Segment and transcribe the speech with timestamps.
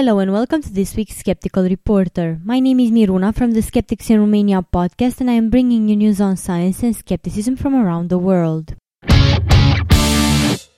[0.00, 2.40] Hello and welcome to this week's Skeptical Reporter.
[2.42, 5.96] My name is Miruna from the Skeptics in Romania podcast and I am bringing you
[5.96, 8.76] news on science and skepticism from around the world.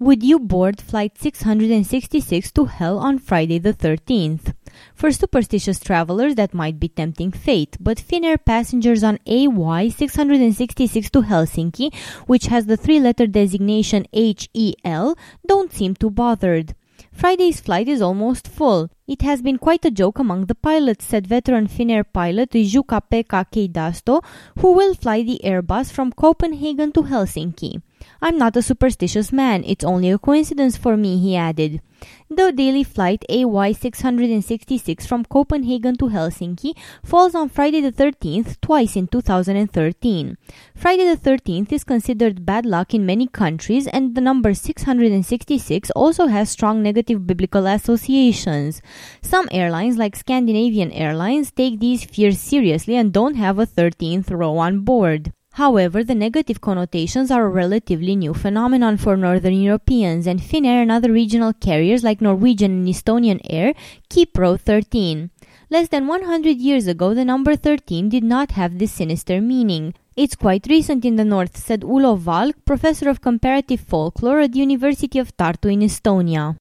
[0.00, 4.52] Would you board flight 666 to hell on Friday the 13th?
[4.96, 11.22] For superstitious travelers, that might be tempting fate, but Finnair passengers on AY 666 to
[11.22, 11.94] Helsinki,
[12.26, 16.74] which has the three letter designation HEL, don't seem too bothered.
[17.14, 18.90] Friday's flight is almost full.
[19.06, 24.22] It has been quite a joke among the pilots, said veteran Finnair pilot Jukka-Pekka Keidasto,
[24.58, 27.80] who will fly the Airbus from Copenhagen to Helsinki.
[28.24, 31.82] I'm not a superstitious man, it's only a coincidence for me, he added.
[32.30, 36.72] The daily flight AY666 from Copenhagen to Helsinki
[37.04, 40.38] falls on Friday the 13th twice in 2013.
[40.74, 46.26] Friday the 13th is considered bad luck in many countries and the number 666 also
[46.28, 48.80] has strong negative biblical associations.
[49.20, 54.56] Some airlines like Scandinavian Airlines take these fears seriously and don't have a 13th row
[54.56, 55.34] on board.
[55.54, 60.90] However, the negative connotations are a relatively new phenomenon for Northern Europeans, and Finnair and
[60.90, 63.72] other regional carriers like Norwegian and Estonian Air
[64.08, 65.30] keep row 13.
[65.70, 69.94] Less than 100 years ago, the number 13 did not have this sinister meaning.
[70.16, 74.58] It's quite recent in the north, said Ulo Valk, professor of comparative folklore at the
[74.58, 76.56] University of Tartu in Estonia.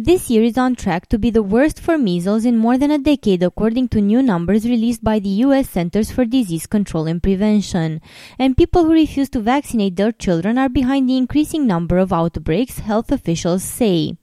[0.00, 2.98] This year is on track to be the worst for measles in more than a
[2.98, 5.68] decade, according to new numbers released by the U.S.
[5.68, 8.00] Centers for Disease Control and Prevention.
[8.38, 12.78] And people who refuse to vaccinate their children are behind the increasing number of outbreaks,
[12.78, 14.16] health officials say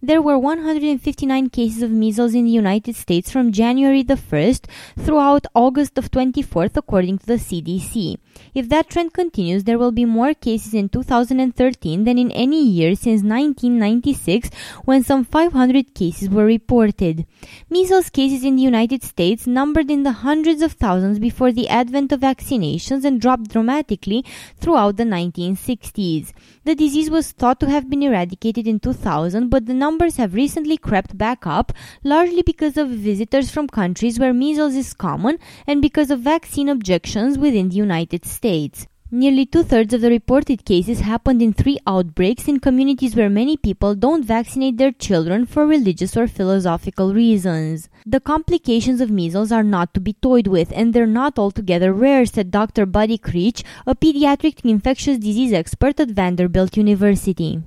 [0.00, 4.66] there were 159 cases of measles in the United States from January the 1st
[4.98, 8.16] throughout August the 24th, according to the CDC.
[8.54, 12.94] If that trend continues, there will be more cases in 2013 than in any year
[12.94, 14.50] since 1996,
[14.84, 17.26] when some 500 cases were reported.
[17.68, 22.12] Measles cases in the United States numbered in the hundreds of thousands before the advent
[22.12, 24.24] of vaccinations and dropped dramatically
[24.58, 26.32] throughout the 1960s.
[26.64, 30.76] The disease was thought to have been eradicated in 2000, but the numbers have recently
[30.76, 31.72] crept back up,
[32.04, 37.38] largely because of visitors from countries where measles is common and because of vaccine objections
[37.38, 38.86] within the United States.
[39.10, 43.56] Nearly two thirds of the reported cases happened in three outbreaks in communities where many
[43.56, 47.88] people don't vaccinate their children for religious or philosophical reasons.
[48.04, 52.26] The complications of measles are not to be toyed with, and they're not altogether rare,
[52.26, 52.84] said Dr.
[52.84, 57.62] Buddy Creech, a pediatric infectious disease expert at Vanderbilt University.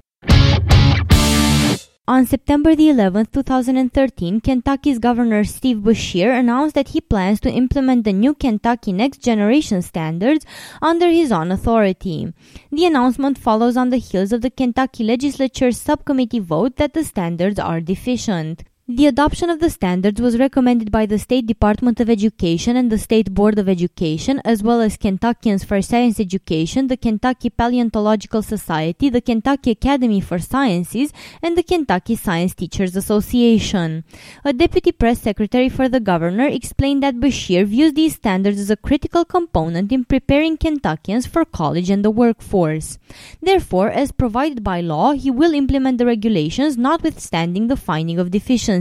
[2.12, 8.04] On September the 11th, 2013, Kentucky's Governor Steve Beshear announced that he plans to implement
[8.04, 10.46] the new Kentucky Next Generation standards
[10.82, 12.34] under his own authority.
[12.70, 17.58] The announcement follows on the heels of the Kentucky Legislature's subcommittee vote that the standards
[17.58, 18.66] are deficient.
[18.94, 22.98] The adoption of the standards was recommended by the State Department of Education and the
[22.98, 29.10] State Board of Education, as well as Kentuckians for Science Education, the Kentucky Paleontological Society,
[29.10, 34.04] the Kentucky Academy for Sciences, and the Kentucky Science Teachers Association.
[34.44, 38.76] A deputy press secretary for the governor explained that Beshear views these standards as a
[38.76, 43.00] critical component in preparing Kentuckians for college and the workforce.
[43.42, 48.81] Therefore, as provided by law, he will implement the regulations notwithstanding the finding of deficiencies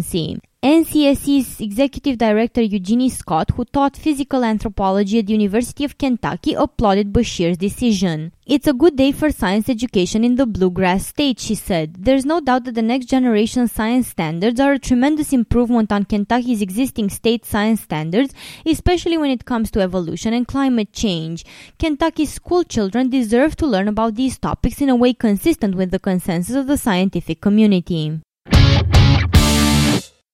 [0.63, 7.15] NCSE's executive director Eugenie Scott, who taught physical anthropology at the University of Kentucky, applauded
[7.15, 8.33] Beshear's decision.
[8.45, 12.05] It's a good day for science education in the bluegrass state, she said.
[12.05, 16.61] There's no doubt that the next generation science standards are a tremendous improvement on Kentucky's
[16.61, 18.35] existing state science standards,
[18.67, 21.43] especially when it comes to evolution and climate change.
[21.79, 25.99] Kentucky's school children deserve to learn about these topics in a way consistent with the
[25.99, 28.21] consensus of the scientific community.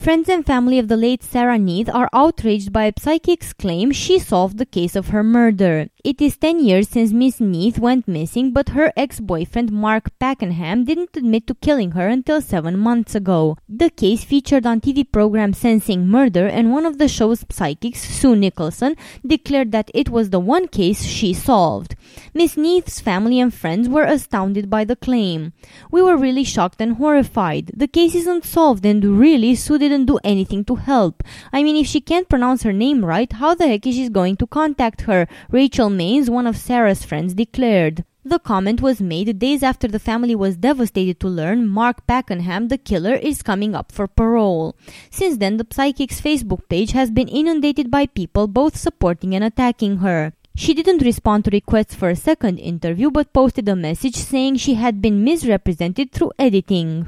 [0.06, 4.20] Friends and family of the late Sarah Neath are outraged by a psychic's claim she
[4.20, 5.88] solved the case of her murder.
[6.05, 11.17] It is 10 years since Miss Neath went missing, but her ex-boyfriend Mark Pakenham didn't
[11.17, 13.56] admit to killing her until 7 months ago.
[13.69, 18.37] The case featured on TV program Sensing Murder and one of the show's psychics, Sue
[18.37, 18.94] Nicholson,
[19.26, 21.97] declared that it was the one case she solved.
[22.35, 25.53] Miss Neath's family and friends were astounded by the claim.
[25.91, 27.73] We were really shocked and horrified.
[27.75, 31.23] The case isn't solved and really Sue didn't do anything to help.
[31.53, 34.37] I mean, if she can't pronounce her name right, how the heck is she going
[34.37, 35.27] to contact her?
[35.51, 38.05] Rachel Maines, one of Sarah's friends, declared.
[38.27, 42.77] The comment was made days after the family was devastated to learn Mark Pakenham, the
[42.77, 44.75] killer, is coming up for parole.
[45.12, 49.99] Since then, the psychic's Facebook page has been inundated by people both supporting and attacking
[49.99, 50.33] her.
[50.56, 54.73] She didn't respond to requests for a second interview but posted a message saying she
[54.73, 57.06] had been misrepresented through editing.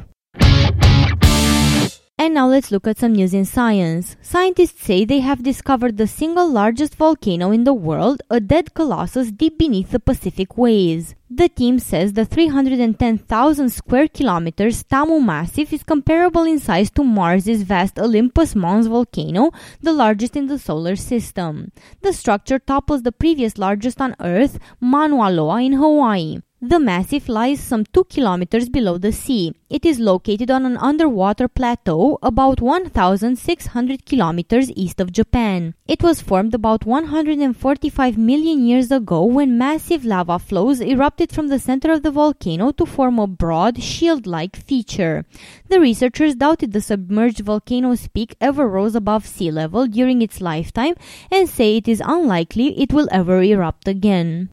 [2.21, 4.17] And now let's look at some news in science.
[4.23, 9.31] Scientists say they have discovered the single largest volcano in the world, a dead colossus
[9.31, 11.15] deep beneath the Pacific waves.
[11.31, 17.63] The team says the 310,000 square kilometers Tamu Massif is comparable in size to Mars's
[17.63, 21.71] vast Olympus Mons volcano, the largest in the solar system.
[22.03, 26.41] The structure topples the previous largest on Earth, Mauna Loa in Hawaii.
[26.61, 29.55] The massif lies some 2 kilometers below the sea.
[29.71, 35.75] It is located on an underwater plateau about 1,600 kilometers east of Japan.
[35.87, 41.61] It was formed about 145 million years ago when massive lava flows erupted from the
[41.61, 45.25] center of the volcano to form a broad, shield like feature.
[45.69, 50.95] The researchers doubted the submerged volcano's peak ever rose above sea level during its lifetime
[51.31, 54.51] and say it is unlikely it will ever erupt again.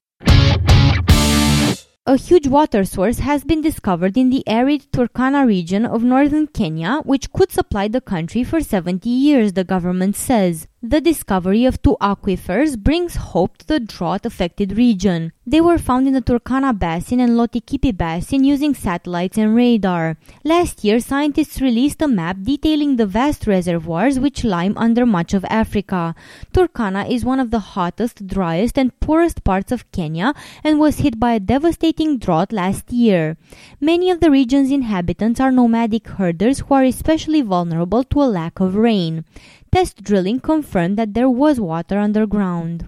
[2.07, 7.01] A huge water source has been discovered in the arid Turkana region of northern Kenya,
[7.03, 10.67] which could supply the country for 70 years, the government says.
[10.87, 15.31] The discovery of two aquifers brings hope to the drought affected region.
[15.43, 20.17] They were found in the Turkana Basin and Lotikipi Basin using satellites and radar.
[20.43, 25.43] Last year, scientists released a map detailing the vast reservoirs which lie under much of
[25.45, 26.13] Africa.
[26.53, 31.19] Turkana is one of the hottest, driest, and poorest parts of Kenya and was hit
[31.19, 33.37] by a devastating drought last year.
[33.81, 38.59] Many of the region's inhabitants are nomadic herders who are especially vulnerable to a lack
[38.59, 39.25] of rain.
[39.75, 42.87] Test drilling confirmed that there was water underground.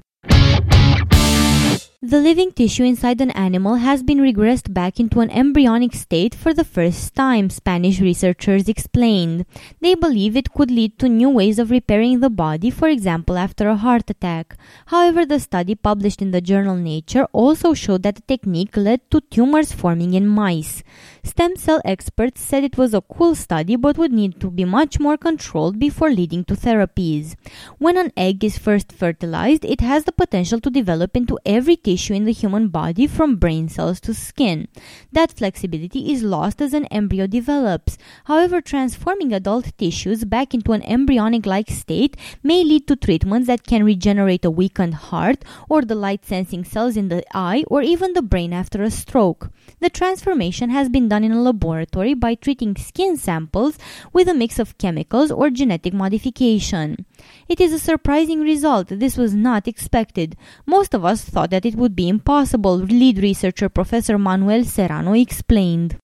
[1.99, 6.53] The living tissue inside an animal has been regressed back into an embryonic state for
[6.53, 9.45] the first time, Spanish researchers explained.
[9.81, 13.67] They believe it could lead to new ways of repairing the body, for example, after
[13.67, 14.55] a heart attack.
[14.85, 19.19] However, the study published in the journal Nature also showed that the technique led to
[19.19, 20.83] tumors forming in mice.
[21.27, 24.97] Stem cell experts said it was a cool study but would need to be much
[24.97, 27.35] more controlled before leading to therapies.
[27.79, 32.13] When an egg is first fertilized, it has the potential to develop into every tissue
[32.13, 34.69] in the human body from brain cells to skin.
[35.11, 37.97] That flexibility is lost as an embryo develops.
[38.23, 43.67] However, transforming adult tissues back into an embryonic like state may lead to treatments that
[43.67, 48.13] can regenerate a weakened heart or the light sensing cells in the eye or even
[48.13, 49.51] the brain after a stroke.
[49.81, 53.77] The transformation has been done in a laboratory by treating skin samples
[54.13, 57.05] with a mix of chemicals or genetic modification.
[57.47, 58.87] It is a surprising result.
[58.89, 60.35] This was not expected.
[60.65, 65.97] Most of us thought that it would be impossible, lead researcher Professor Manuel Serrano explained.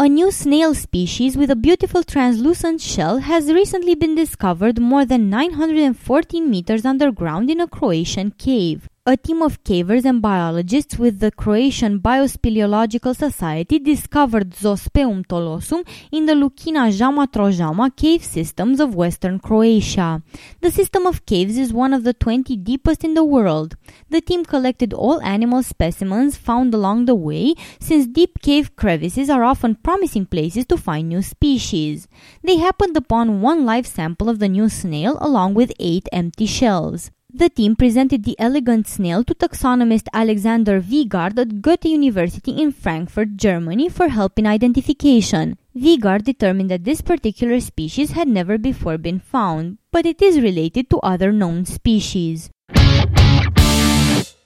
[0.00, 5.28] A new snail species with a beautiful translucent shell has recently been discovered more than
[5.28, 8.88] 914 meters underground in a Croatian cave.
[9.06, 16.26] A team of cavers and biologists with the Croatian Biospeleological Society discovered Zospeum tholussum in
[16.26, 20.22] the Lukina Jama Trojama cave systems of western Croatia.
[20.60, 23.74] The system of caves is one of the 20 deepest in the world.
[24.10, 29.44] The team collected all animal specimens found along the way, since deep cave crevices are
[29.44, 32.06] often promising places to find new species.
[32.42, 37.10] They happened upon one live sample of the new snail along with eight empty shells.
[37.32, 43.36] The team presented the elegant snail to taxonomist Alexander Weigand at Goethe University in Frankfurt,
[43.36, 45.56] Germany for help in identification.
[45.72, 50.90] Weigand determined that this particular species had never before been found, but it is related
[50.90, 52.50] to other known species.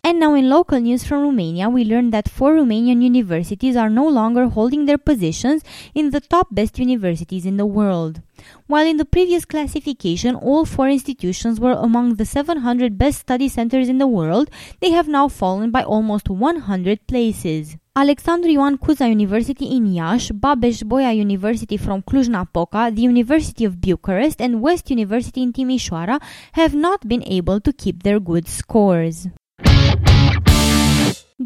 [0.07, 4.07] And now in local news from Romania, we learned that four Romanian universities are no
[4.07, 8.21] longer holding their positions in the top best universities in the world.
[8.67, 13.89] While in the previous classification all four institutions were among the 700 best study centers
[13.89, 17.79] in the world, they have now fallen by almost 100 places.
[17.97, 24.61] Alexandru Ioan Cuza University in Iași, Babeș-Bolyai University from Cluj-Napoca, the University of Bucharest, and
[24.61, 26.21] West University in Timișoara
[26.53, 29.29] have not been able to keep their good scores.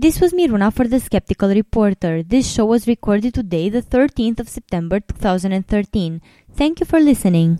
[0.01, 2.23] This was Miruna for the Skeptical Reporter.
[2.23, 6.23] This show was recorded today, the 13th of September 2013.
[6.55, 7.59] Thank you for listening.